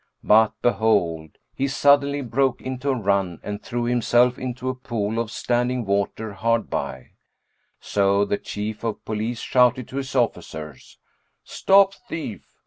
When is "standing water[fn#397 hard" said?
5.29-6.69